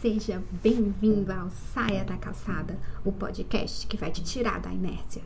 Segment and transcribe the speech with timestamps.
[0.00, 5.20] Seja bem-vindo ao Saia da Calçada, o podcast que vai te tirar da inércia.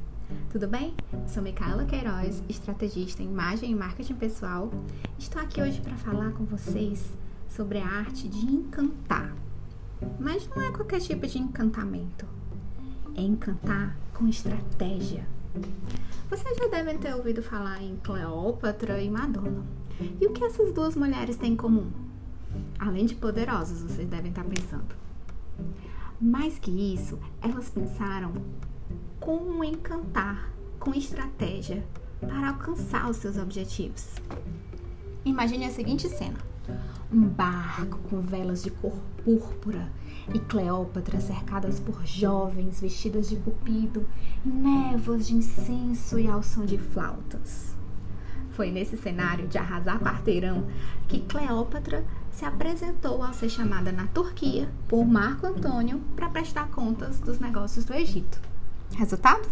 [0.50, 0.96] Tudo bem?
[1.29, 4.72] Sou Micaela Queiroz, estrategista em imagem e marketing pessoal.
[5.16, 7.08] Estou aqui hoje para falar com vocês
[7.48, 9.32] sobre a arte de encantar.
[10.18, 12.27] Mas não é qualquer tipo de encantamento.
[13.14, 15.25] É encantar com estratégia.
[16.29, 19.64] Vocês já devem ter ouvido falar em Cleópatra e Madonna.
[20.21, 22.04] E o que essas duas mulheres têm em comum?
[22.79, 24.95] Além de poderosas, vocês devem estar pensando.
[26.21, 28.33] Mais que isso, elas pensaram
[29.21, 31.85] como encantar com estratégia
[32.20, 34.14] para alcançar os seus objetivos.
[35.25, 36.39] Imagine a seguinte cena:
[37.12, 39.91] um barco com velas de cor púrpura
[40.33, 44.06] e Cleópatra cercadas por jovens vestidas de cupido
[44.45, 47.73] névoas de incenso e ao som de flautas.
[48.55, 50.66] Foi nesse cenário de arrasar quarteirão
[51.08, 57.19] que Cleópatra se apresentou ao ser chamada na Turquia por Marco Antônio para prestar contas
[57.19, 58.41] dos negócios do Egito.
[58.97, 59.48] Resultado?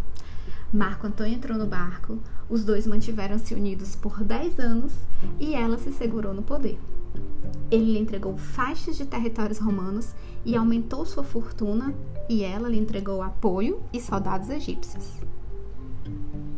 [0.72, 4.92] Marco Antônio entrou no barco, os dois mantiveram-se unidos por 10 anos
[5.40, 6.78] e ela se segurou no poder.
[7.72, 10.14] Ele lhe entregou faixas de territórios romanos
[10.44, 11.92] e aumentou sua fortuna,
[12.28, 15.20] e ela lhe entregou apoio e soldados egípcios.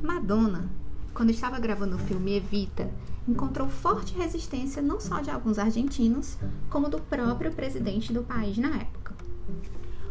[0.03, 0.69] Madonna,
[1.15, 2.91] quando estava gravando o filme Evita,
[3.27, 6.37] encontrou forte resistência não só de alguns argentinos,
[6.69, 9.15] como do próprio presidente do país na época.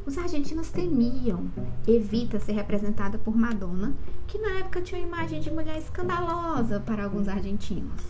[0.05, 1.45] Os argentinos temiam
[1.87, 3.93] Evita ser representada por Madonna,
[4.27, 8.01] que na época tinha uma imagem de mulher escandalosa para alguns argentinos.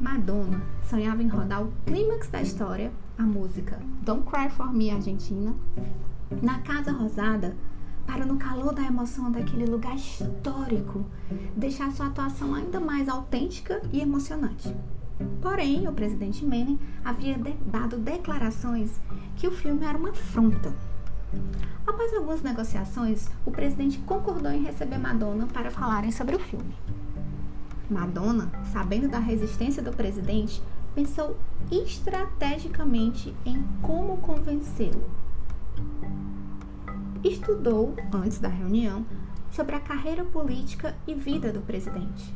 [0.00, 5.54] Madonna sonhava em rodar o clímax da história, a música Don't Cry For Me Argentina,
[6.40, 7.56] na Casa Rosada,
[8.08, 11.04] para no calor da emoção daquele lugar histórico,
[11.54, 14.74] deixar sua atuação ainda mais autêntica e emocionante.
[15.42, 18.98] Porém, o presidente Menem havia de dado declarações
[19.36, 20.74] que o filme era uma afronta.
[21.86, 26.74] Após algumas negociações, o presidente concordou em receber Madonna para falarem sobre o filme.
[27.90, 30.62] Madonna, sabendo da resistência do presidente,
[30.94, 31.36] pensou
[31.70, 35.04] estrategicamente em como convencê-lo.
[37.24, 39.04] Estudou, antes da reunião,
[39.50, 42.32] sobre a carreira política e vida do presidente.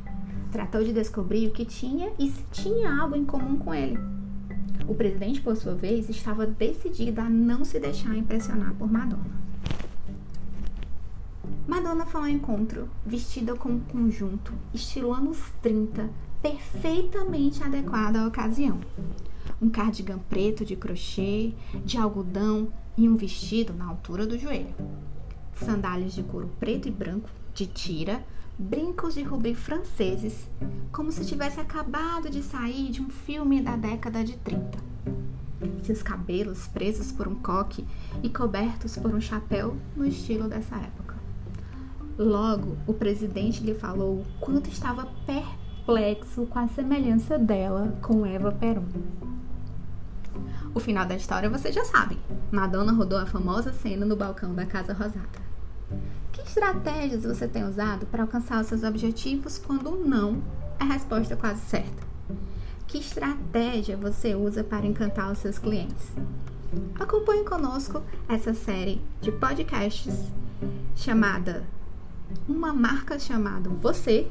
[0.50, 3.98] Tratou de descobrir o que tinha e se tinha algo em comum com ele.
[4.88, 9.40] O presidente, por sua vez, estava decidido a não se deixar impressionar por Madonna.
[11.66, 16.10] Madonna foi ao encontro vestida com um conjunto estilo anos 30,
[16.42, 18.80] perfeitamente adequado à ocasião.
[19.60, 21.52] Um cardigan preto de crochê,
[21.84, 24.74] de algodão e um vestido na altura do joelho.
[25.54, 28.24] Sandálias de couro preto e branco, de tira,
[28.58, 30.48] brincos de rubi franceses,
[30.92, 34.78] como se tivesse acabado de sair de um filme da década de 30.
[35.84, 37.86] Seus cabelos presos por um coque
[38.22, 41.16] e cobertos por um chapéu no estilo dessa época.
[42.18, 48.52] Logo, o presidente lhe falou o quanto estava perplexo com a semelhança dela com Eva
[48.52, 48.84] Peron.
[50.74, 52.18] O final da história você já sabe.
[52.50, 55.42] Madonna rodou a famosa cena no balcão da Casa Rosada.
[56.32, 60.42] Que estratégias você tem usado para alcançar os seus objetivos quando não
[60.80, 62.02] é a resposta quase certa?
[62.86, 66.10] Que estratégia você usa para encantar os seus clientes?
[66.98, 70.32] Acompanhe conosco essa série de podcasts
[70.96, 71.64] chamada
[72.48, 74.26] uma marca chamada Você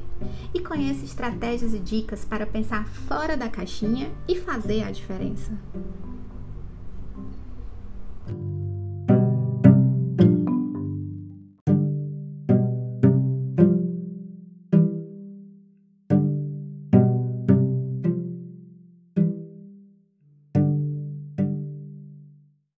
[0.53, 5.51] e conheça estratégias e dicas para pensar fora da caixinha e fazer a diferença.